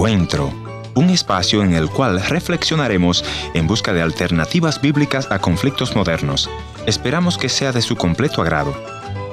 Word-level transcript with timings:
Encuentro, 0.00 0.50
un 0.94 1.10
espacio 1.10 1.62
en 1.62 1.74
el 1.74 1.90
cual 1.90 2.22
reflexionaremos 2.22 3.22
en 3.52 3.66
busca 3.66 3.92
de 3.92 4.00
alternativas 4.00 4.80
bíblicas 4.80 5.30
a 5.30 5.40
conflictos 5.40 5.94
modernos. 5.94 6.48
Esperamos 6.86 7.36
que 7.36 7.50
sea 7.50 7.70
de 7.70 7.82
su 7.82 7.96
completo 7.96 8.40
agrado. 8.40 8.72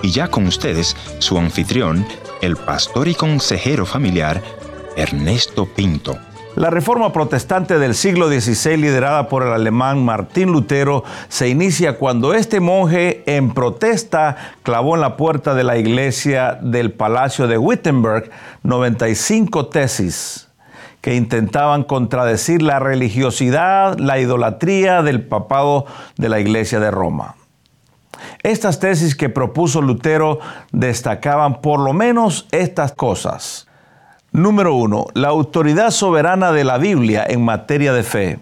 Y 0.03 0.11
ya 0.11 0.27
con 0.27 0.45
ustedes, 0.45 0.97
su 1.19 1.37
anfitrión, 1.37 2.05
el 2.41 2.57
pastor 2.57 3.07
y 3.07 3.15
consejero 3.15 3.85
familiar, 3.85 4.43
Ernesto 4.97 5.67
Pinto. 5.73 6.17
La 6.57 6.69
reforma 6.69 7.13
protestante 7.13 7.79
del 7.79 7.95
siglo 7.95 8.27
XVI, 8.27 8.75
liderada 8.75 9.29
por 9.29 9.43
el 9.43 9.53
alemán 9.53 10.03
Martín 10.03 10.51
Lutero, 10.51 11.05
se 11.29 11.47
inicia 11.47 11.97
cuando 11.97 12.33
este 12.33 12.59
monje, 12.59 13.23
en 13.25 13.53
protesta, 13.53 14.35
clavó 14.63 14.95
en 14.95 15.01
la 15.01 15.15
puerta 15.15 15.55
de 15.55 15.63
la 15.63 15.77
iglesia 15.77 16.59
del 16.61 16.91
Palacio 16.91 17.47
de 17.47 17.57
Wittenberg 17.57 18.29
95 18.63 19.67
tesis 19.67 20.46
que 21.07 21.15
intentaban 21.15 21.85
contradecir 21.85 22.61
la 22.61 22.79
religiosidad, 22.79 23.97
la 23.97 24.19
idolatría 24.19 25.03
del 25.03 25.25
papado 25.25 25.85
de 26.17 26.27
la 26.27 26.41
iglesia 26.41 26.81
de 26.81 26.91
Roma. 26.91 27.35
Estas 28.43 28.81
tesis 28.81 29.15
que 29.15 29.29
propuso 29.29 29.81
Lutero 29.81 30.39
destacaban 30.73 31.61
por 31.61 31.79
lo 31.79 31.93
menos 31.93 32.45
estas 32.51 32.91
cosas. 32.91 33.69
Número 34.33 34.75
uno, 34.75 35.05
la 35.13 35.29
autoridad 35.29 35.91
soberana 35.91 36.51
de 36.51 36.65
la 36.65 36.77
Biblia 36.77 37.25
en 37.25 37.45
materia 37.45 37.93
de 37.93 38.03
fe. 38.03 38.39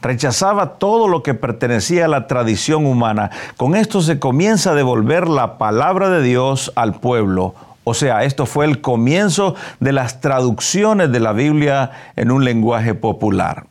Rechazaba 0.00 0.78
todo 0.78 1.06
lo 1.06 1.22
que 1.22 1.34
pertenecía 1.34 2.06
a 2.06 2.08
la 2.08 2.26
tradición 2.26 2.86
humana. 2.86 3.30
Con 3.58 3.76
esto 3.76 4.00
se 4.00 4.18
comienza 4.18 4.70
a 4.70 4.74
devolver 4.74 5.28
la 5.28 5.58
palabra 5.58 6.08
de 6.08 6.22
Dios 6.22 6.72
al 6.76 6.94
pueblo. 6.94 7.54
O 7.84 7.94
sea, 7.94 8.24
esto 8.24 8.46
fue 8.46 8.66
el 8.66 8.80
comienzo 8.80 9.54
de 9.80 9.92
las 9.92 10.20
traducciones 10.20 11.10
de 11.10 11.20
la 11.20 11.32
Biblia 11.32 11.90
en 12.16 12.30
un 12.30 12.44
lenguaje 12.44 12.94
popular. 12.94 13.66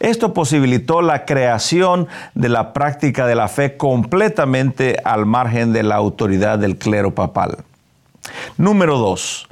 Esto 0.00 0.32
posibilitó 0.32 1.02
la 1.02 1.24
creación 1.24 2.08
de 2.34 2.48
la 2.48 2.72
práctica 2.72 3.26
de 3.26 3.34
la 3.34 3.48
fe 3.48 3.76
completamente 3.76 4.96
al 5.04 5.26
margen 5.26 5.72
de 5.72 5.82
la 5.82 5.96
autoridad 5.96 6.58
del 6.58 6.76
clero 6.76 7.14
papal. 7.14 7.58
Número 8.56 8.98
dos, 8.98 9.48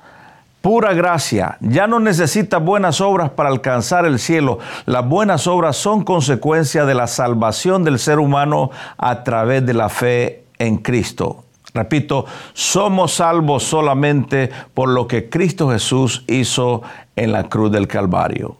pura 0.60 0.94
gracia. 0.94 1.58
Ya 1.60 1.86
no 1.86 2.00
necesita 2.00 2.58
buenas 2.58 3.00
obras 3.00 3.30
para 3.30 3.50
alcanzar 3.50 4.06
el 4.06 4.18
cielo. 4.18 4.58
Las 4.86 5.06
buenas 5.06 5.46
obras 5.46 5.76
son 5.76 6.04
consecuencia 6.04 6.84
de 6.84 6.94
la 6.94 7.06
salvación 7.06 7.84
del 7.84 7.98
ser 7.98 8.18
humano 8.18 8.70
a 8.96 9.24
través 9.24 9.64
de 9.66 9.74
la 9.74 9.88
fe 9.88 10.44
en 10.58 10.78
Cristo. 10.78 11.44
Repito, 11.74 12.26
somos 12.52 13.14
salvos 13.14 13.62
solamente 13.62 14.50
por 14.74 14.90
lo 14.90 15.06
que 15.06 15.30
Cristo 15.30 15.70
Jesús 15.70 16.22
hizo 16.28 16.82
en 17.16 17.32
la 17.32 17.48
cruz 17.48 17.72
del 17.72 17.88
Calvario. 17.88 18.58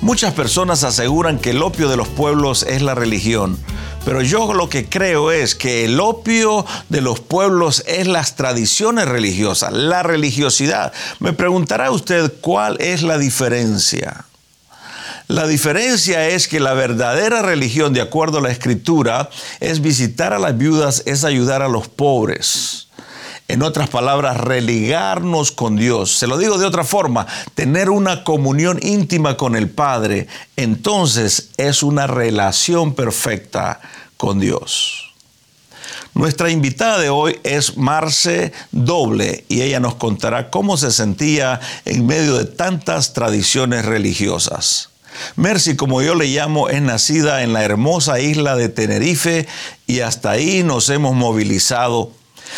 Muchas 0.00 0.32
personas 0.32 0.82
aseguran 0.82 1.38
que 1.38 1.50
el 1.50 1.62
opio 1.62 1.88
de 1.88 1.96
los 1.96 2.08
pueblos 2.08 2.62
es 2.62 2.80
la 2.80 2.94
religión, 2.94 3.58
pero 4.04 4.22
yo 4.22 4.52
lo 4.54 4.68
que 4.68 4.88
creo 4.88 5.30
es 5.30 5.54
que 5.54 5.84
el 5.84 6.00
opio 6.00 6.64
de 6.88 7.00
los 7.00 7.20
pueblos 7.20 7.84
es 7.86 8.06
las 8.06 8.36
tradiciones 8.36 9.06
religiosas, 9.06 9.72
la 9.72 10.02
religiosidad. 10.02 10.92
Me 11.18 11.32
preguntará 11.32 11.90
usted 11.90 12.32
cuál 12.40 12.76
es 12.80 13.02
la 13.02 13.18
diferencia. 13.18 14.24
La 15.28 15.46
diferencia 15.46 16.28
es 16.28 16.48
que 16.48 16.58
la 16.58 16.74
verdadera 16.74 17.40
religión, 17.40 17.92
de 17.92 18.00
acuerdo 18.00 18.38
a 18.38 18.42
la 18.42 18.50
escritura, 18.50 19.30
es 19.60 19.80
visitar 19.80 20.32
a 20.32 20.40
las 20.40 20.58
viudas, 20.58 21.04
es 21.06 21.22
ayudar 21.22 21.62
a 21.62 21.68
los 21.68 21.86
pobres. 21.86 22.88
En 23.50 23.64
otras 23.64 23.88
palabras, 23.88 24.36
religarnos 24.36 25.50
con 25.50 25.74
Dios. 25.74 26.16
Se 26.16 26.28
lo 26.28 26.38
digo 26.38 26.56
de 26.56 26.66
otra 26.66 26.84
forma, 26.84 27.26
tener 27.56 27.90
una 27.90 28.22
comunión 28.22 28.78
íntima 28.80 29.36
con 29.36 29.56
el 29.56 29.68
Padre, 29.68 30.28
entonces 30.54 31.50
es 31.56 31.82
una 31.82 32.06
relación 32.06 32.94
perfecta 32.94 33.80
con 34.16 34.38
Dios. 34.38 35.12
Nuestra 36.14 36.50
invitada 36.50 37.00
de 37.00 37.10
hoy 37.10 37.40
es 37.42 37.76
Marce 37.76 38.52
Doble 38.70 39.44
y 39.48 39.62
ella 39.62 39.80
nos 39.80 39.96
contará 39.96 40.48
cómo 40.50 40.76
se 40.76 40.92
sentía 40.92 41.58
en 41.86 42.06
medio 42.06 42.36
de 42.36 42.44
tantas 42.44 43.14
tradiciones 43.14 43.84
religiosas. 43.84 44.90
Mercy, 45.34 45.74
como 45.74 46.02
yo 46.02 46.14
le 46.14 46.26
llamo, 46.26 46.68
es 46.68 46.80
nacida 46.82 47.42
en 47.42 47.52
la 47.52 47.64
hermosa 47.64 48.20
isla 48.20 48.54
de 48.54 48.68
Tenerife 48.68 49.48
y 49.88 50.00
hasta 50.00 50.30
ahí 50.30 50.62
nos 50.62 50.88
hemos 50.88 51.16
movilizado 51.16 52.12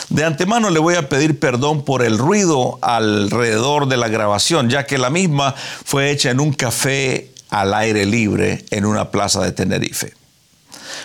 de 0.08 0.24
antemano 0.24 0.70
le 0.70 0.78
voy 0.78 0.94
a 0.94 1.08
pedir 1.08 1.38
perdón 1.38 1.84
por 1.84 2.02
el 2.02 2.18
ruido 2.18 2.78
alrededor 2.82 3.88
de 3.88 3.96
la 3.96 4.08
grabación, 4.08 4.70
ya 4.70 4.86
que 4.86 4.98
la 4.98 5.10
misma 5.10 5.54
fue 5.56 6.10
hecha 6.10 6.30
en 6.30 6.40
un 6.40 6.52
café 6.52 7.30
al 7.50 7.74
aire 7.74 8.06
libre 8.06 8.64
en 8.70 8.84
una 8.84 9.10
plaza 9.10 9.42
de 9.42 9.52
Tenerife. 9.52 10.14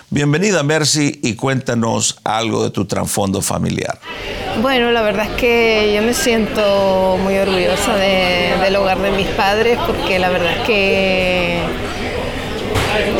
Bienvenida 0.09 0.63
Mercy 0.63 1.19
y 1.21 1.35
cuéntanos 1.35 2.17
algo 2.23 2.63
de 2.63 2.69
tu 2.69 2.85
trasfondo 2.85 3.41
familiar. 3.41 3.99
Bueno, 4.61 4.91
la 4.91 5.01
verdad 5.01 5.25
es 5.25 5.35
que 5.37 5.93
yo 5.93 6.01
me 6.01 6.13
siento 6.13 7.17
muy 7.21 7.37
orgullosa 7.37 7.95
del 7.95 8.75
hogar 8.77 8.99
de 8.99 9.11
mis 9.11 9.27
padres 9.27 9.77
porque 9.85 10.17
la 10.17 10.29
verdad 10.29 10.53
es 10.59 10.65
que 10.65 11.59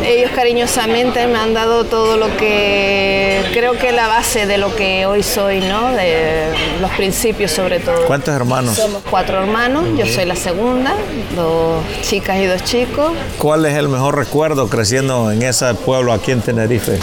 ellos 0.05 0.31
cariñosamente 0.34 1.28
me 1.28 1.38
han 1.38 1.53
dado 1.53 1.84
todo 1.84 2.17
lo 2.17 2.35
que 2.38 3.37
creo 3.57 3.73
que 3.73 3.88
es 3.88 3.95
la 3.95 4.07
base 4.07 4.45
de 4.45 4.59
lo 4.59 4.75
que 4.75 5.07
hoy 5.07 5.23
soy, 5.23 5.62
¿no? 5.62 5.91
De 5.91 6.53
los 6.79 6.91
principios 6.91 7.50
sobre 7.50 7.79
todo. 7.79 8.06
¿Cuántos 8.06 8.35
hermanos? 8.35 8.75
Somos 8.75 9.01
cuatro 9.09 9.41
hermanos, 9.41 9.85
yo 9.97 10.06
soy 10.06 10.25
la 10.25 10.35
segunda, 10.35 10.94
dos 11.35 11.84
chicas 12.03 12.38
y 12.38 12.46
dos 12.46 12.63
chicos. 12.63 13.13
¿Cuál 13.40 13.66
es 13.66 13.75
el 13.75 13.90
mejor 13.90 14.16
recuerdo 14.16 14.69
creciendo 14.69 15.31
en 15.31 15.41
ese 15.41 15.73
pueblo 15.73 16.13
aquí 16.13 16.31
en 16.31 16.41
Tenerife? 16.41 17.00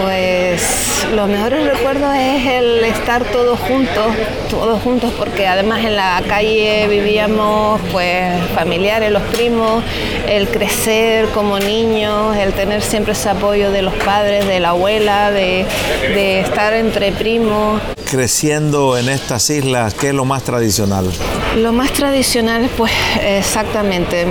Pues 0.00 1.06
los 1.14 1.28
mejores 1.28 1.64
recuerdos 1.64 2.14
es 2.14 2.46
el 2.46 2.84
estar 2.84 3.24
todos 3.24 3.58
juntos, 3.60 4.06
todos 4.50 4.80
juntos, 4.82 5.12
porque 5.18 5.46
además 5.46 5.84
en 5.84 5.96
la 5.96 6.22
calle 6.26 6.86
vivíamos 6.88 7.80
pues 7.90 8.32
familiares, 8.54 9.10
los 9.10 9.22
primos, 9.22 9.82
el 10.26 10.48
crecer 10.48 11.26
como 11.28 11.58
niños, 11.58 12.36
el 12.36 12.52
tener 12.52 12.82
siempre 12.82 13.12
ese 13.12 13.28
apoyo 13.28 13.70
de 13.70 13.82
los 13.82 13.94
padres, 13.94 14.46
de 14.46 14.60
la 14.60 14.70
abuela, 14.70 15.30
de, 15.30 15.66
de 16.14 16.40
estar 16.40 16.72
entre 16.72 17.12
primos. 17.12 17.80
Creciendo 18.10 18.96
en 18.96 19.08
estas 19.08 19.48
islas, 19.50 19.94
¿qué 19.94 20.08
es 20.08 20.14
lo 20.14 20.24
más 20.24 20.42
tradicional? 20.42 21.10
Lo 21.56 21.72
más 21.72 21.92
tradicional, 21.92 22.70
pues 22.76 22.92
exactamente, 23.22 24.26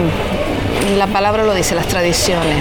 la 0.98 1.08
palabra 1.08 1.44
lo 1.44 1.54
dice, 1.54 1.76
las 1.76 1.88
tradiciones 1.88 2.58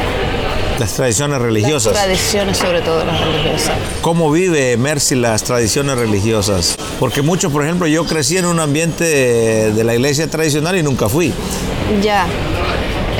las 0.80 0.94
tradiciones 0.94 1.40
religiosas. 1.40 1.92
Las 1.92 2.04
tradiciones, 2.04 2.56
sobre 2.56 2.80
todo 2.80 3.04
las 3.04 3.20
religiosas. 3.20 3.76
¿Cómo 4.00 4.32
vive 4.32 4.76
Mercy 4.78 5.14
las 5.14 5.44
tradiciones 5.44 5.98
religiosas? 5.98 6.76
Porque 6.98 7.20
muchos, 7.20 7.52
por 7.52 7.62
ejemplo, 7.62 7.86
yo 7.86 8.06
crecí 8.06 8.38
en 8.38 8.46
un 8.46 8.58
ambiente 8.58 9.04
de 9.04 9.84
la 9.84 9.94
iglesia 9.94 10.28
tradicional 10.28 10.76
y 10.78 10.82
nunca 10.82 11.08
fui. 11.08 11.32
Ya. 12.02 12.26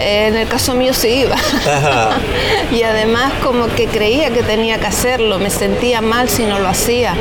En 0.03 0.34
el 0.37 0.49
caso 0.49 0.75
mío 0.75 0.94
sí 0.94 1.09
iba. 1.09 1.37
y 2.72 2.82
además 2.82 3.34
como 3.43 3.66
que 3.66 3.87
creía 3.87 4.31
que 4.31 4.43
tenía 4.43 4.81
que 4.81 4.87
hacerlo, 4.87 5.38
me 5.38 5.50
sentía 5.50 6.00
mal 6.00 6.31
si 6.31 6.44
no 6.44 6.59
lo 6.59 6.69
hacía. 6.69 7.15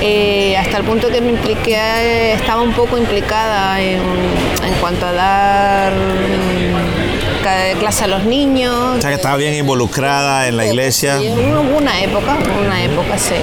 Eh, 0.00 0.56
hasta 0.56 0.76
el 0.76 0.84
punto 0.84 1.08
que 1.08 1.20
me 1.20 1.30
impliqué, 1.30 2.34
estaba 2.34 2.62
un 2.62 2.72
poco 2.72 2.96
implicada 2.96 3.80
en, 3.80 3.98
en 3.98 4.74
cuanto 4.80 5.06
a 5.06 5.12
dar 5.12 5.92
de 7.56 7.74
clase 7.74 8.04
a 8.04 8.06
los 8.06 8.24
niños. 8.24 8.96
O 8.98 9.00
sea 9.00 9.10
que 9.10 9.16
estaba 9.16 9.36
bien 9.36 9.54
involucrada 9.54 10.48
en 10.48 10.56
la 10.56 10.66
iglesia. 10.66 11.20
hubo 11.20 11.78
una 11.78 12.00
época, 12.02 12.36
una 12.64 12.82
época, 12.82 13.18
sí. 13.18 13.34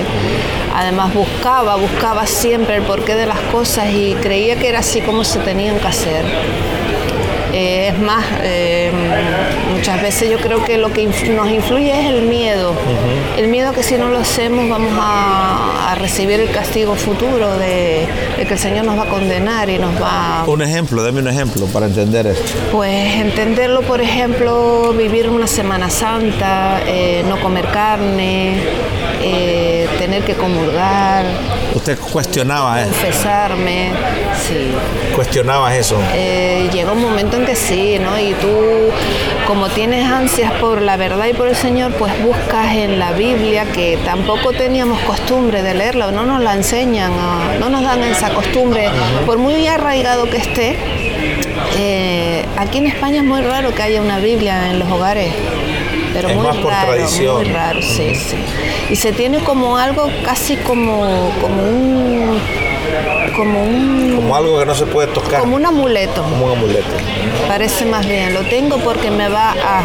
Además 0.74 1.14
buscaba, 1.14 1.76
buscaba 1.76 2.26
siempre 2.26 2.76
el 2.76 2.84
porqué 2.84 3.16
de 3.16 3.26
las 3.26 3.40
cosas 3.52 3.88
y 3.94 4.16
creía 4.22 4.58
que 4.58 4.68
era 4.68 4.80
así 4.80 5.02
como 5.02 5.24
se 5.24 5.40
tenían 5.40 5.80
que 5.80 5.88
hacer. 5.88 6.26
Eh, 7.58 7.88
es 7.88 8.00
más, 8.00 8.26
eh, 8.44 8.92
muchas 9.74 10.02
veces 10.02 10.30
yo 10.30 10.40
creo 10.40 10.66
que 10.66 10.78
lo 10.78 10.92
que 10.92 11.06
nos 11.06 11.50
influye 11.50 11.98
es 11.98 12.08
el 12.08 12.24
miedo. 12.24 12.74
El 13.38 13.48
miedo 13.48 13.72
que 13.72 13.82
si 13.82 13.96
no 13.96 14.10
lo 14.10 14.18
hacemos 14.18 14.68
vamos 14.68 14.92
a, 15.00 15.96
recibir 15.96 16.42
el 16.42 16.52
castigo 16.52 16.94
futuro 16.96 17.58
de, 17.58 18.06
que 18.36 18.54
el 18.54 18.60
Señor 18.60 18.84
nos 18.84 19.00
va 19.00 19.04
a 19.04 19.06
condenar 19.06 19.70
y 19.70 19.80
nos 19.80 19.96
va... 19.96 20.44
Un 20.46 20.62
ejemplo, 20.62 21.02
dame 21.02 21.22
un 21.22 21.30
ejemplo 21.30 21.68
para 21.68 21.86
entender 21.86 22.28
esto. 22.28 22.44
Pues 22.74 23.16
entenderlo, 23.16 23.82
por 23.84 24.02
ejemplo, 24.02 24.92
vivir 24.92 25.30
una 25.30 25.48
Semana 25.48 25.90
Santa, 25.90 26.82
eh, 26.86 27.24
no 27.30 27.40
comer 27.40 27.68
carne, 27.68 28.60
tener 29.98 30.24
que 30.24 30.34
comulgar, 30.34 31.24
Usted 31.76 32.00
cuestionaba 32.00 32.82
eso. 32.82 32.90
Confesarme, 32.92 33.92
sí. 34.48 34.72
Cuestionabas 35.14 35.76
eso. 35.76 36.02
Eh, 36.14 36.70
llega 36.72 36.94
un 36.94 37.02
momento 37.02 37.36
en 37.36 37.46
que 37.46 37.56
sí, 37.56 38.00
¿no? 38.00 38.18
Y 38.18 38.34
tú, 38.36 38.48
como 39.46 39.68
tienes 39.68 40.06
ansias 40.10 40.54
por 40.54 40.82
la 40.82 40.96
verdad 40.96 41.26
y 41.28 41.34
por 41.34 41.50
el 41.50 41.56
Señor, 41.56 41.94
pues 41.96 42.14
buscas 42.24 42.74
en 42.76 42.98
la 42.98 43.12
Biblia, 43.12 43.66
que 43.66 44.00
tampoco 44.06 44.54
teníamos 44.54 45.02
costumbre 45.02 45.64
de 45.64 45.74
leerla, 45.74 46.12
no 46.12 46.26
nos 46.26 46.42
la 46.42 46.54
enseñan, 46.54 47.12
no 47.60 47.70
nos 47.70 47.84
dan 47.84 48.02
esa 48.04 48.30
costumbre, 48.30 48.88
por 49.26 49.38
muy 49.38 49.68
arraigado 49.68 50.30
que 50.30 50.38
esté. 50.38 50.78
Eh, 51.78 52.46
aquí 52.58 52.78
en 52.78 52.88
España 52.88 53.18
es 53.18 53.26
muy 53.26 53.42
raro 53.42 53.76
que 53.76 53.84
haya 53.84 54.02
una 54.02 54.20
Biblia 54.20 54.70
en 54.70 54.80
los 54.80 54.90
hogares 54.90 55.34
pero 56.16 56.30
muy 56.30 56.62
raro, 56.64 56.94
muy 57.36 57.44
raro, 57.46 57.82
sí, 57.82 58.16
sí. 58.16 58.38
Y 58.90 58.96
se 58.96 59.12
tiene 59.12 59.40
como 59.40 59.78
algo 59.78 60.10
casi 60.24 60.56
como, 60.56 61.30
como 61.42 61.62
un 61.62 62.40
como 63.36 63.64
un... 63.64 64.14
Como 64.16 64.36
algo 64.36 64.60
que 64.60 64.66
no 64.66 64.76
se 64.76 64.86
puede 64.86 65.08
tocar. 65.08 65.42
Como 65.42 65.56
un 65.56 65.66
amuleto. 65.66 66.24
Como 66.24 66.46
un 66.46 66.52
amuleto. 66.54 66.96
Parece 67.48 67.86
más 67.86 68.08
bien, 68.08 68.34
lo 68.34 68.42
tengo 68.44 68.78
porque 68.78 69.12
me 69.12 69.30
va 69.30 69.52
a... 69.52 69.84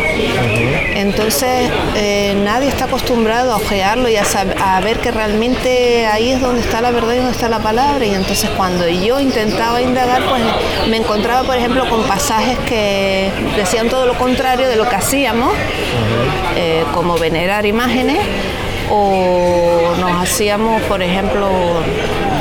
Entonces 0.94 1.70
eh, 1.96 2.34
nadie 2.44 2.68
está 2.68 2.84
acostumbrado 2.86 3.52
a 3.52 3.56
ojearlo 3.56 4.08
y 4.08 4.16
a, 4.16 4.24
a, 4.62 4.80
ver 4.80 4.98
que 4.98 5.10
realmente 5.10 6.06
ahí 6.06 6.30
es 6.30 6.40
donde 6.40 6.60
está 6.60 6.80
la 6.80 6.90
verdad 6.90 7.14
y 7.14 7.16
donde 7.16 7.32
está 7.32 7.48
la 7.48 7.60
palabra. 7.60 8.04
Y 8.04 8.14
entonces 8.14 8.50
cuando 8.56 8.88
yo 8.88 9.20
intentaba 9.20 9.80
indagar, 9.82 10.22
pues 10.28 10.42
me 10.88 10.96
encontraba, 10.96 11.44
por 11.44 11.56
ejemplo, 11.56 11.88
con 11.88 12.02
pasajes 12.04 12.58
que 12.60 13.30
decían 13.56 13.88
todo 13.88 14.06
lo 14.06 14.14
contrario 14.14 14.68
de 14.68 14.76
lo 14.76 14.88
que 14.88 14.96
hacíamos, 14.96 15.52
eh, 16.56 16.84
como 16.94 17.16
venerar 17.18 17.66
imágenes 17.66 18.18
o 18.90 19.94
nos 19.98 20.22
hacíamos, 20.22 20.82
por 20.82 21.02
ejemplo, 21.02 21.48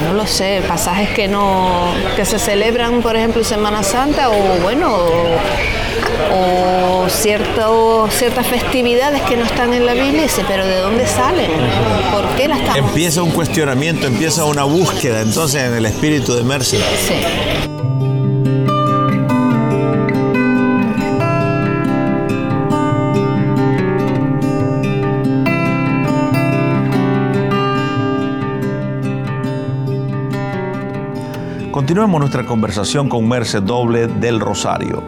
no 0.10 0.16
lo 0.16 0.26
sé, 0.26 0.62
pasajes 0.68 1.10
que 1.10 1.28
no 1.28 1.94
que 2.16 2.26
se 2.26 2.40
celebran, 2.40 3.02
por 3.02 3.16
ejemplo, 3.16 3.44
Semana 3.44 3.84
Santa 3.84 4.30
o 4.30 4.60
bueno, 4.64 4.98
o, 6.32 7.08
ciertas 7.10 8.48
festividades 8.48 9.22
que 9.24 9.36
no 9.36 9.44
están 9.44 9.74
en 9.74 9.86
la 9.86 9.94
Biblia, 9.94 10.26
y 10.26 10.42
pero 10.48 10.66
¿de 10.66 10.80
dónde 10.80 11.08
salen? 11.08 11.50
¿Por 12.12 12.28
qué 12.36 12.48
las 12.48 12.60
estamos? 12.60 12.90
Empieza 12.90 13.24
un 13.24 13.32
cuestionamiento, 13.32 14.08
empieza 14.08 14.46
una 14.46 14.64
búsqueda 14.64 15.22
entonces 15.22 15.64
en 15.64 15.74
el 15.74 15.86
espíritu 15.86 16.34
de 16.34 16.44
Mercy. 16.44 16.78
Sí. 16.78 17.79
Continuemos 31.90 32.20
nuestra 32.20 32.46
conversación 32.46 33.10
con 33.10 33.28
Merce 33.28 33.62
Doble 33.62 34.06
del 34.06 34.40
Rosario. 34.40 35.02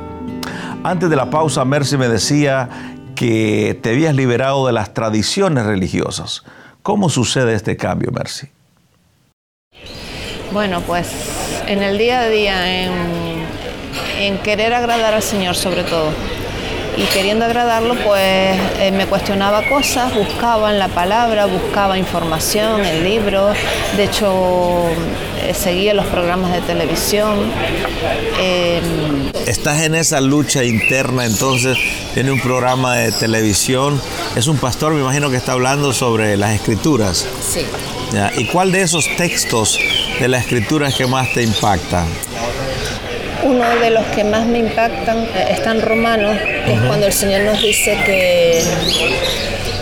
Antes 0.83 1.11
de 1.11 1.15
la 1.15 1.29
pausa, 1.29 1.63
Merce 1.63 1.95
me 1.95 2.09
decía 2.09 2.69
que 3.15 3.79
te 3.83 3.91
habías 3.91 4.15
liberado 4.15 4.65
de 4.65 4.73
las 4.73 4.91
tradiciones 4.91 5.67
religiosas. 5.67 6.41
¿Cómo 6.81 7.09
sucede 7.09 7.53
este 7.53 7.77
cambio, 7.77 8.09
Mercy? 8.11 8.47
Bueno, 10.51 10.81
pues 10.81 11.13
en 11.67 11.83
el 11.83 11.99
día 11.99 12.21
a 12.21 12.29
día, 12.29 12.83
en, 12.83 12.91
en 14.17 14.39
querer 14.39 14.73
agradar 14.73 15.13
al 15.13 15.21
Señor 15.21 15.53
sobre 15.53 15.83
todo 15.83 16.09
y 16.97 17.03
queriendo 17.03 17.45
agradarlo, 17.45 17.95
pues 17.95 18.19
eh, 18.79 18.91
me 18.91 19.05
cuestionaba 19.05 19.67
cosas, 19.69 20.13
buscaba 20.13 20.71
en 20.71 20.79
la 20.79 20.89
palabra, 20.89 21.45
buscaba 21.45 21.97
información 21.97 22.85
en 22.85 23.03
libros, 23.03 23.55
de 23.95 24.03
hecho 24.03 24.89
eh, 25.41 25.53
seguía 25.53 25.93
los 25.93 26.05
programas 26.07 26.51
de 26.51 26.61
televisión. 26.61 27.51
Em, 28.39 29.31
Estás 29.47 29.81
en 29.81 29.95
esa 29.95 30.21
lucha 30.21 30.63
interna, 30.63 31.25
entonces 31.25 31.77
tiene 32.13 32.31
un 32.31 32.39
programa 32.39 32.95
de 32.95 33.11
televisión, 33.11 33.99
es 34.35 34.47
un 34.47 34.57
pastor, 34.57 34.93
me 34.93 35.01
imagino 35.01 35.29
que 35.29 35.37
está 35.37 35.53
hablando 35.53 35.93
sobre 35.93 36.37
las 36.37 36.51
escrituras. 36.51 37.25
Sí. 37.41 37.65
¿Y 38.37 38.45
cuál 38.45 38.73
de 38.73 38.81
esos 38.81 39.07
textos 39.15 39.79
de 40.19 40.27
la 40.27 40.37
escritura 40.37 40.89
es 40.89 40.95
que 40.95 41.07
más 41.07 41.31
te 41.33 41.43
impacta? 41.43 42.05
Uno 43.43 43.79
de 43.79 43.89
los 43.89 44.05
que 44.07 44.23
más 44.23 44.45
me 44.45 44.59
impactan 44.59 45.19
eh, 45.35 45.47
está 45.49 45.71
en 45.71 45.81
Romanos, 45.81 46.37
que 46.65 46.73
es 46.73 46.81
cuando 46.81 47.07
el 47.07 47.13
Señor 47.13 47.41
nos 47.41 47.61
dice 47.61 47.97
que, 48.05 48.63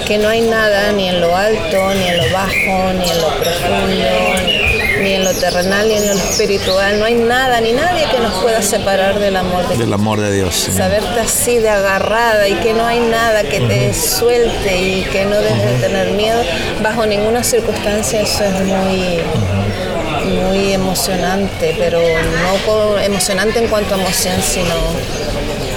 que 0.07 0.17
no 0.17 0.29
hay 0.29 0.41
nada 0.41 0.91
ni 0.93 1.09
en 1.09 1.19
lo 1.19 1.35
alto, 1.35 1.93
ni 1.93 2.07
en 2.07 2.17
lo 2.17 2.31
bajo, 2.31 2.93
ni 2.93 3.09
en 3.09 3.21
lo 3.21 3.27
profundo, 3.35 5.01
ni 5.01 5.13
en 5.13 5.23
lo 5.25 5.33
terrenal, 5.33 5.89
ni 5.89 5.95
en 5.95 6.07
lo 6.07 6.13
espiritual. 6.13 6.99
No 6.99 7.05
hay 7.05 7.15
nada 7.15 7.59
ni 7.59 7.73
nadie 7.73 8.05
que 8.09 8.19
nos 8.19 8.33
pueda 8.41 8.61
separar 8.61 9.19
del 9.19 9.35
amor 9.35 9.63
de 9.63 9.75
Dios. 9.75 9.79
Del 9.79 9.93
amor 9.93 10.21
de 10.21 10.31
Dios. 10.31 10.55
Saberte 10.55 11.19
así 11.19 11.57
de 11.57 11.69
agarrada 11.69 12.47
y 12.47 12.55
que 12.55 12.73
no 12.73 12.85
hay 12.85 12.99
nada 12.99 13.43
que 13.43 13.59
te 13.59 13.93
suelte 13.93 14.77
y 14.77 15.03
que 15.03 15.25
no 15.25 15.35
debes 15.35 15.63
de 15.63 15.87
tener 15.87 16.11
miedo 16.11 16.41
bajo 16.81 17.05
ninguna 17.05 17.43
circunstancia, 17.43 18.21
eso 18.21 18.45
es 18.45 18.61
muy 18.61 19.19
muy 20.25 20.73
emocionante, 20.73 21.75
pero 21.77 21.99
no 21.99 22.99
emocionante 22.99 23.59
en 23.59 23.67
cuanto 23.67 23.95
a 23.95 23.99
emoción, 23.99 24.35
sino 24.41 24.75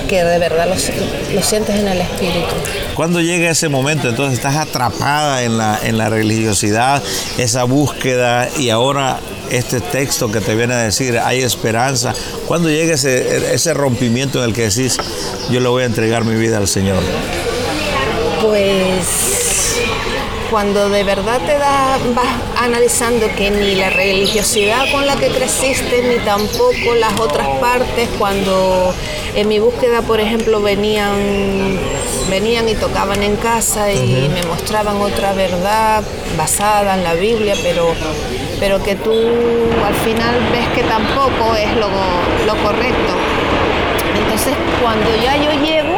que 0.08 0.24
de 0.24 0.38
verdad 0.38 0.68
lo, 0.68 1.42
sientes 1.42 1.76
en 1.76 1.88
el 1.88 2.00
espíritu. 2.00 2.54
Cuando 2.94 3.20
llega 3.20 3.50
ese 3.50 3.68
momento, 3.68 4.08
entonces 4.08 4.34
estás 4.34 4.56
atrapada 4.56 5.42
en 5.42 5.56
la, 5.56 5.78
en 5.82 5.96
la 5.96 6.10
religiosidad, 6.10 7.02
esa 7.38 7.64
búsqueda 7.64 8.48
y 8.58 8.68
ahora 8.70 9.20
este 9.50 9.80
texto 9.80 10.30
que 10.30 10.40
te 10.40 10.54
viene 10.54 10.74
a 10.74 10.78
decir, 10.78 11.18
hay 11.18 11.42
esperanza. 11.42 12.14
Cuando 12.46 12.68
llega 12.68 12.94
ese, 12.94 13.54
ese 13.54 13.74
rompimiento 13.74 14.42
en 14.42 14.50
el 14.50 14.54
que 14.54 14.68
decís, 14.68 14.96
yo 15.50 15.60
le 15.60 15.68
voy 15.68 15.82
a 15.82 15.86
entregar 15.86 16.24
mi 16.24 16.34
vida 16.34 16.58
al 16.58 16.68
Señor? 16.68 17.02
Pues 18.42 19.51
cuando 20.52 20.90
de 20.90 21.02
verdad 21.02 21.40
te 21.46 21.56
da, 21.56 21.98
vas 22.14 22.26
analizando 22.62 23.26
que 23.38 23.50
ni 23.50 23.74
la 23.74 23.88
religiosidad 23.88 24.84
con 24.92 25.06
la 25.06 25.16
que 25.16 25.28
creciste, 25.28 26.02
ni 26.02 26.22
tampoco 26.26 26.94
las 26.94 27.18
otras 27.18 27.48
partes, 27.58 28.10
cuando 28.18 28.94
en 29.34 29.48
mi 29.48 29.58
búsqueda, 29.58 30.02
por 30.02 30.20
ejemplo, 30.20 30.60
venían, 30.60 31.16
venían 32.28 32.68
y 32.68 32.74
tocaban 32.74 33.22
en 33.22 33.36
casa 33.36 33.90
y 33.90 34.28
me 34.28 34.42
mostraban 34.42 35.00
otra 35.00 35.32
verdad 35.32 36.04
basada 36.36 36.96
en 36.96 37.02
la 37.02 37.14
Biblia, 37.14 37.54
pero, 37.62 37.94
pero 38.60 38.82
que 38.82 38.94
tú 38.94 39.10
al 39.10 39.94
final 40.04 40.34
ves 40.52 40.68
que 40.74 40.82
tampoco 40.82 41.56
es 41.56 41.74
lo, 41.76 41.88
lo 41.88 42.62
correcto. 42.62 43.14
Entonces, 44.18 44.54
cuando 44.82 45.08
ya 45.16 45.34
yo 45.36 45.50
llego, 45.64 45.91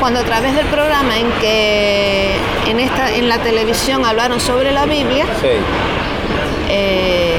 cuando 0.00 0.20
a 0.20 0.24
través 0.24 0.54
del 0.54 0.66
programa 0.66 1.18
en 1.18 1.30
que 1.40 2.36
en, 2.66 2.80
esta, 2.80 3.14
en 3.14 3.28
la 3.28 3.38
televisión 3.38 4.04
hablaron 4.04 4.40
sobre 4.40 4.72
la 4.72 4.86
Biblia, 4.86 5.26
eh, 6.68 7.36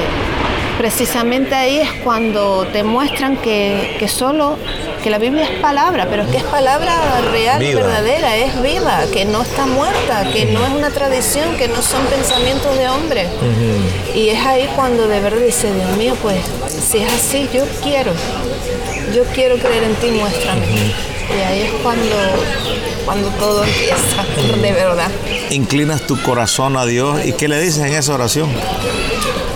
precisamente 0.78 1.54
ahí 1.54 1.78
es 1.78 1.92
cuando 2.04 2.66
te 2.72 2.82
muestran 2.82 3.36
que, 3.36 3.96
que, 3.98 4.08
solo, 4.08 4.56
que 5.02 5.10
la 5.10 5.18
Biblia 5.18 5.44
es 5.44 5.60
palabra, 5.60 6.06
pero 6.10 6.30
que 6.30 6.38
es 6.38 6.44
palabra 6.44 7.20
real 7.30 7.60
verdadera, 7.60 8.36
es 8.36 8.60
viva, 8.62 9.00
que 9.12 9.24
no 9.24 9.42
está 9.42 9.66
muerta, 9.66 10.30
que 10.32 10.46
no 10.46 10.64
es 10.64 10.70
una 10.70 10.90
tradición, 10.90 11.56
que 11.56 11.68
no 11.68 11.80
son 11.82 12.04
pensamientos 12.06 12.76
de 12.76 12.88
hombre. 12.88 13.26
Y 14.14 14.28
es 14.28 14.44
ahí 14.44 14.68
cuando 14.76 15.08
de 15.08 15.20
verdad 15.20 15.40
dice, 15.40 15.72
Dios 15.72 15.96
mío, 15.96 16.14
pues 16.22 16.38
si 16.68 16.98
es 16.98 17.12
así, 17.12 17.48
yo 17.52 17.64
quiero, 17.82 18.12
yo 19.14 19.24
quiero 19.34 19.56
creer 19.56 19.84
en 19.84 19.94
ti, 19.96 20.10
muéstrame. 20.10 21.09
Y 21.36 21.40
ahí 21.42 21.62
es 21.62 21.72
cuando, 21.82 22.16
cuando 23.04 23.28
todo 23.30 23.64
empieza, 23.64 24.24
de 24.62 24.72
verdad. 24.72 25.10
Inclinas 25.50 26.06
tu 26.06 26.20
corazón 26.22 26.76
a 26.76 26.86
Dios 26.86 27.24
y 27.24 27.32
¿qué 27.32 27.48
le 27.48 27.60
dices 27.60 27.78
en 27.78 27.94
esa 27.94 28.14
oración? 28.14 28.50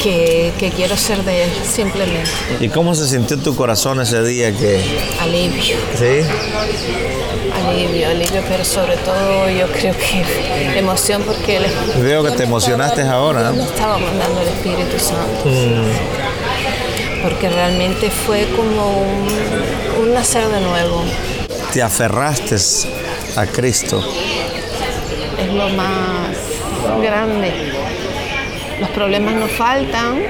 Que, 0.03 0.53
quiero 0.77 0.97
ser 0.99 1.25
de 1.25 1.45
Él, 1.45 1.51
simplemente. 1.65 2.31
¿Y 2.61 2.69
cómo 2.69 2.95
se 2.95 3.07
sintió 3.09 3.39
tu 3.39 3.57
corazón 3.57 4.03
ese 4.03 4.23
día 4.23 4.53
que... 4.53 4.85
Alivio. 5.19 5.77
¿Sí? 5.99 6.21
Alivio, 7.67 8.09
alivio, 8.11 8.43
pero 8.47 8.67
sobre 8.67 8.99
todo 8.99 9.49
yo 9.49 9.67
creo 9.73 9.95
que 9.97 10.79
emoción 10.79 11.23
porque... 11.23 11.59
Veo 12.03 12.23
que 12.23 12.33
te 12.33 12.43
emocionaste 12.43 13.01
ahora. 13.01 13.51
Me 13.53 13.63
estaba 13.63 13.97
mandando 13.97 14.43
el 14.43 14.49
Espíritu 14.49 14.99
Santo. 14.99 15.47
Mm. 15.47 17.23
Porque 17.23 17.49
realmente 17.49 18.11
fue 18.11 18.47
como 18.55 18.99
un, 19.01 20.03
un 20.03 20.13
nacer 20.13 20.47
de 20.49 20.61
nuevo 20.61 21.03
te 21.75 21.83
aferraste 21.83 22.55
a 23.37 23.47
Cristo. 23.47 24.01
Es 25.41 25.53
lo 25.53 25.69
más 25.71 26.37
grande. 27.03 27.53
Los 28.79 28.91
problemas 28.91 29.35
no 29.35 29.49
faltan, 29.49 30.23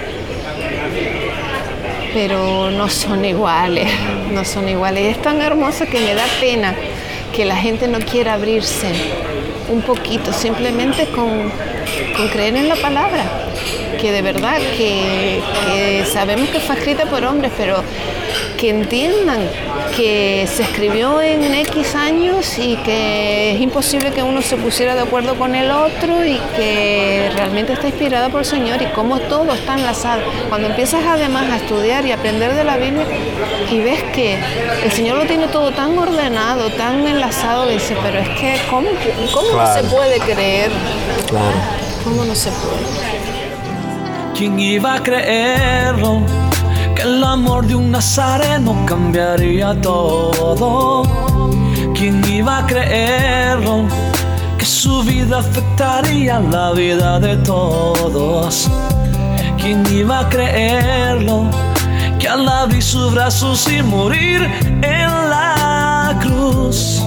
pero 2.15 2.71
no 2.71 2.89
son 2.89 3.27
iguales, 3.27 3.91
no 4.33 4.43
son 4.47 4.71
iguales. 4.71 5.05
Y 5.05 5.07
es 5.09 5.21
tan 5.21 5.43
hermoso 5.43 5.85
que 5.85 6.01
me 6.01 6.15
da 6.15 6.25
pena 6.41 6.75
que 7.37 7.45
la 7.45 7.57
gente 7.57 7.89
no 7.89 7.99
quiera 7.99 8.33
abrirse 8.33 8.91
un 9.69 9.83
poquito, 9.83 10.33
simplemente 10.33 11.09
con, 11.09 11.53
con 12.17 12.29
creer 12.29 12.57
en 12.57 12.71
la 12.71 12.77
palabra 12.77 13.23
que 14.05 14.13
de 14.13 14.21
verdad 14.21 14.59
que, 14.77 16.05
sabemos 16.13 16.51
que 16.51 16.61
fue 16.61 16.77
escrita 16.77 17.07
por 17.07 17.25
hombres, 17.25 17.51
pero 17.57 17.83
que 18.59 18.69
entiendan 18.69 19.49
que 19.97 20.47
se 20.47 20.63
escribió 20.63 21.23
en 21.23 21.43
X 21.43 21.95
años 21.95 22.59
y 22.59 22.77
que 22.77 23.55
es 23.55 23.61
imposible 23.63 24.11
que 24.11 24.23
uno 24.23 24.43
se 24.43 24.59
pusiera 24.59 24.95
de 24.95 25.01
acuerdo 25.01 25.37
con 25.37 25.55
el 25.55 25.71
otro 25.71 26.23
y 26.23 26.39
que 26.55 27.31
realmente 27.35 27.73
está 27.73 27.87
inspirada 27.87 28.29
por 28.29 28.41
el 28.41 28.47
Señor 28.47 28.83
y 28.83 28.87
cómo 28.89 29.21
todo 29.21 29.55
está 29.55 29.73
enlazado. 29.73 30.21
Cuando 30.51 30.69
empiezas 30.69 31.03
además 31.07 31.51
a 31.51 31.57
estudiar 31.57 32.05
y 32.05 32.13
aprender 32.13 32.53
de 32.53 32.65
la 32.65 32.77
Biblia 32.77 33.07
y 33.71 33.79
ves 33.79 34.03
que 34.15 34.39
el 34.85 34.93
Señor 34.93 35.17
lo 35.17 35.25
tiene 35.25 35.47
todo 35.47 35.71
tan 35.71 35.97
ordenado, 35.97 36.69
tan 36.73 37.07
enlazado, 37.07 37.69
dice, 37.69 37.97
pero 38.03 38.19
es 38.19 38.29
que 38.39 38.61
¿cómo, 38.69 38.91
cómo 39.33 39.63
no 39.63 39.75
se 39.75 39.83
puede 39.85 40.19
creer? 40.19 40.71
Claro. 41.27 41.57
¿Cómo 42.05 42.23
no 42.27 42.35
se 42.35 42.51
puede? 42.51 43.34
¿Quién 44.37 44.59
iba 44.59 44.95
a 44.95 45.03
creerlo? 45.03 46.21
Que 46.97 47.03
el 47.03 47.23
amor 47.23 47.67
de 47.67 47.77
un 47.77 47.93
nazareno 47.93 48.75
cambiaría 48.85 49.81
todo. 49.81 51.05
¿Quién 51.95 52.21
iba 52.29 52.59
a 52.59 52.67
creerlo? 52.67 53.85
Que 54.59 54.65
su 54.65 55.05
vida 55.05 55.39
afectaría 55.39 56.41
la 56.41 56.73
vida 56.73 57.21
de 57.21 57.37
todos. 57.39 58.69
¿Quién 59.57 59.85
iba 59.95 60.21
a 60.21 60.29
creerlo? 60.29 61.45
Que 62.19 62.29
al 62.29 62.49
abrir 62.49 62.83
sus 62.83 63.15
brazos 63.15 63.69
y 63.71 63.83
morir 63.83 64.51
en 64.83 65.31
la 65.31 66.19
cruz 66.21 67.01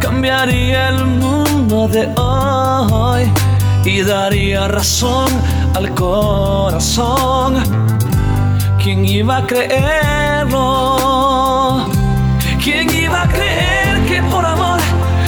cambiaría 0.00 0.88
el 0.88 1.06
mundo 1.06 1.86
de 1.86 2.08
hoy 2.16 3.30
y 3.84 4.02
daría 4.02 4.68
razón 4.68 5.28
al 5.74 5.92
corazón. 5.94 7.62
¿Quién 8.82 9.04
iba 9.04 9.38
a 9.38 9.46
creerlo? 9.46 10.96
¿Quién 12.62 12.88
iba 12.94 13.22
a 13.22 13.28
creer 13.28 14.06
que 14.06 14.22
por 14.30 14.44
amor 14.44 14.80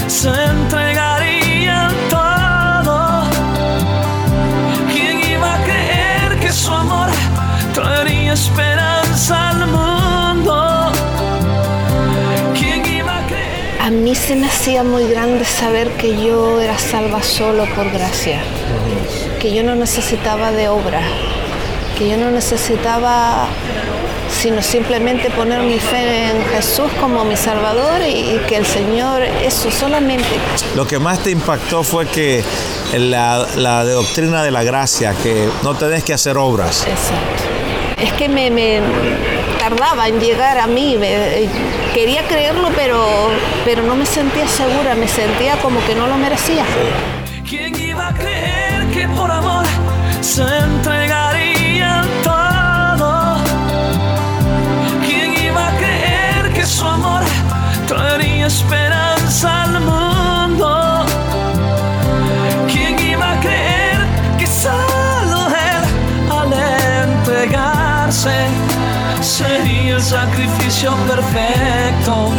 se 0.06 0.28
entregaría 0.28 1.88
todo? 2.10 3.24
¿Quién 4.92 5.20
iba 5.30 5.54
a 5.54 5.58
creer 5.64 6.38
que 6.40 6.52
su 6.52 6.72
amor 6.72 7.08
traería 7.72 8.34
esperanza 8.34 8.93
a 13.84 13.90
mí 13.90 14.14
se 14.14 14.34
me 14.34 14.46
hacía 14.46 14.82
muy 14.82 15.06
grande 15.06 15.44
saber 15.44 15.90
que 15.98 16.16
yo 16.16 16.58
era 16.58 16.78
salva 16.78 17.22
solo 17.22 17.66
por 17.74 17.90
gracia 17.90 18.40
que 19.38 19.52
yo 19.52 19.62
no 19.62 19.74
necesitaba 19.74 20.52
de 20.52 20.68
obra, 20.68 21.02
que 21.98 22.08
yo 22.08 22.16
no 22.16 22.30
necesitaba 22.30 23.46
sino 24.40 24.62
simplemente 24.62 25.28
poner 25.28 25.60
mi 25.60 25.78
fe 25.78 26.30
en 26.30 26.42
Jesús 26.46 26.90
como 26.98 27.26
mi 27.26 27.36
Salvador 27.36 28.00
y, 28.08 28.40
que 28.48 28.56
el 28.56 28.64
Señor, 28.64 29.22
eso 29.22 29.70
solamente. 29.70 30.26
Lo 30.74 30.86
que 30.86 30.98
más 30.98 31.18
te 31.18 31.30
impactó 31.30 31.82
fue 31.82 32.06
que 32.06 32.42
la, 32.94 33.84
doctrina 33.84 34.42
de 34.42 34.50
la 34.50 34.62
gracia, 34.62 35.14
que 35.22 35.46
no 35.62 35.74
tenés 35.74 36.04
que 36.04 36.14
hacer 36.14 36.38
obras. 36.38 36.86
Exacto. 36.88 38.02
Es 38.02 38.14
que 38.14 38.30
me, 38.30 38.80
tardaba 39.68 40.08
en 40.08 40.20
llegar 40.20 40.58
a 40.58 40.66
mí, 40.66 40.98
quería 41.94 42.22
creerlo, 42.28 42.68
pero, 42.76 43.30
pero 43.64 43.82
no 43.82 43.94
me 43.96 44.04
sentía 44.04 44.46
segura, 44.46 44.94
me 44.94 45.08
sentía 45.08 45.56
como 45.62 45.82
que 45.86 45.94
no 45.94 46.06
lo 46.06 46.18
merecía. 46.18 46.66
¿Quién 47.48 47.74
iba 47.80 48.08
a 48.08 48.14
creer? 48.14 48.74
que 48.92 49.08
por 49.08 49.30
amor 49.30 49.64
se 50.20 50.42
entregarían 50.42 52.06
todo. 52.22 53.36
¿Quién 55.06 55.28
iba 55.46 55.68
a 55.68 55.76
creer 55.78 56.52
que 56.52 56.66
su 56.66 56.86
amor 56.86 57.22
traería 57.88 58.46
esperanza 58.46 59.62
al 59.62 59.80
mundo? 59.80 61.06
¿Quién 62.70 62.98
iba 62.98 63.32
a 63.32 63.40
creer 63.40 63.98
que 64.38 64.46
solo 64.46 65.38
él 65.70 65.82
al 66.38 66.52
entregarse 67.08 68.83
sería 69.24 69.96
el 69.96 70.02
sacrificio 70.02 70.94
perfecto 71.08 72.30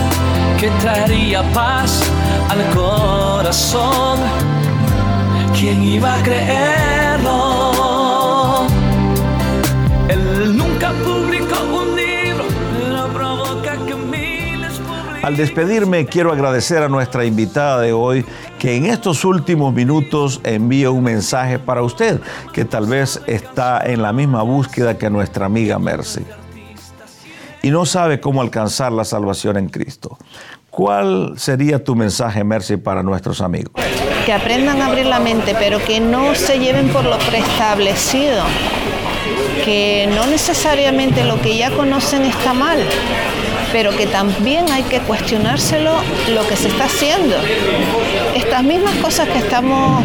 que 0.60 0.70
traería 0.82 1.42
paz 1.52 2.04
al 2.48 2.64
corazón? 2.76 4.20
¿Quién 5.58 5.82
iba 5.84 6.14
a 6.14 6.24
creerlo? 6.24 7.32
Él 10.10 10.56
nunca 10.56 10.92
publicó 10.92 11.56
un 11.64 11.96
libro, 11.96 12.46
pero 12.78 13.08
provoca 13.08 13.78
que 13.88 13.96
miles 13.96 14.80
Al 15.24 15.36
despedirme, 15.36 16.06
quiero 16.06 16.32
agradecer 16.32 16.84
a 16.84 16.88
nuestra 16.88 17.26
invitada 17.26 17.82
de 17.82 17.94
hoy 17.94 18.24
que 18.60 18.76
en 18.76 18.86
estos 18.86 19.26
últimos 19.26 19.74
minutos 19.74 20.40
envíe 20.44 20.86
un 20.86 21.04
mensaje 21.04 21.58
para 21.58 21.82
usted, 21.82 22.22
que 22.54 22.64
tal 22.64 22.86
vez 22.86 23.20
está 23.26 23.82
en 23.84 24.04
la 24.04 24.14
misma 24.14 24.44
búsqueda 24.44 25.00
que 25.00 25.10
nuestra 25.10 25.48
amiga 25.48 25.80
Mercy 25.80 26.22
y 27.66 27.72
no 27.72 27.84
sabe 27.84 28.20
cómo 28.20 28.44
alcanzar 28.44 28.92
la 28.92 29.04
salvación 29.04 29.58
en 29.58 29.70
Cristo. 29.70 30.20
¿Cuál 30.70 31.34
sería 31.38 31.84
tu 31.84 31.96
mensaje, 31.96 32.44
Mercy, 32.44 32.78
para 32.78 33.02
nuestros 33.02 33.42
amigos? 33.42 33.74
Que 34.24 34.34
aprendan 34.34 34.84
a 34.84 34.86
abrir 34.86 35.08
la 35.08 35.20
mente, 35.20 35.56
pero 35.58 35.84
que 35.84 36.00
no 36.00 36.36
se 36.36 36.60
lleven 36.60 36.90
por 36.90 37.04
lo 37.04 37.18
preestablecido. 37.18 38.44
Que 39.64 40.08
no 40.14 40.28
necesariamente 40.28 41.24
lo 41.24 41.42
que 41.42 41.58
ya 41.58 41.72
conocen 41.72 42.22
está 42.26 42.54
mal, 42.54 42.78
pero 43.72 43.98
que 43.98 44.06
también 44.06 44.72
hay 44.72 44.84
que 44.84 45.00
cuestionárselo 45.00 45.92
lo 46.36 46.48
que 46.48 46.56
se 46.56 46.68
está 46.68 46.84
haciendo. 46.84 47.36
Estas 48.36 48.64
mismas 48.64 48.94
cosas 48.98 49.28
que 49.28 49.40
estamos 49.40 50.04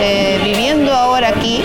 eh, 0.00 0.38
viviendo 0.44 0.92
ahora 0.92 1.30
aquí, 1.30 1.60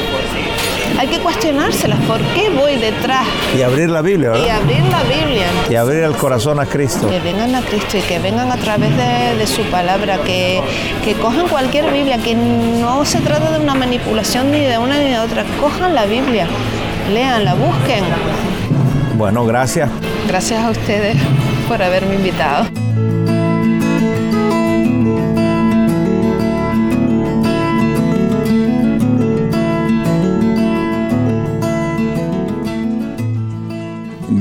hay 0.99 1.07
que 1.07 1.19
cuestionárselas. 1.19 1.99
¿Por 2.01 2.19
qué 2.19 2.49
voy 2.49 2.75
detrás? 2.75 3.25
Y 3.57 3.61
abrir 3.61 3.89
la 3.89 4.01
Biblia, 4.01 4.31
¿verdad? 4.31 4.45
Y 4.45 4.49
abrir 4.49 4.83
la 4.85 5.03
Biblia. 5.03 5.45
Y 5.69 5.75
abrir 5.75 6.03
el 6.03 6.15
corazón 6.15 6.59
a 6.59 6.65
Cristo. 6.65 7.09
Que 7.09 7.19
vengan 7.19 7.55
a 7.55 7.61
Cristo 7.61 7.97
y 7.97 8.01
que 8.01 8.19
vengan 8.19 8.51
a 8.51 8.57
través 8.57 8.91
de, 8.95 9.47
su 9.47 9.63
palabra, 9.63 10.19
que, 10.19 10.61
que, 11.03 11.13
cojan 11.15 11.47
cualquier 11.47 11.91
Biblia, 11.91 12.17
que 12.17 12.33
no 12.35 13.03
se 13.05 13.19
trata 13.19 13.51
de 13.51 13.59
una 13.59 13.75
manipulación 13.75 14.51
ni 14.51 14.59
de 14.59 14.77
una 14.77 14.97
ni 14.97 15.09
de 15.09 15.19
otra. 15.19 15.43
Cojan 15.59 15.93
la 15.93 16.05
Biblia, 16.05 16.47
leanla, 17.11 17.53
busquen. 17.55 18.03
Bueno, 19.17 19.45
gracias. 19.45 19.89
Gracias 20.27 20.63
a 20.63 20.69
ustedes 20.69 21.17
por 21.67 21.81
haberme 21.81 22.15
invitado. 22.15 22.82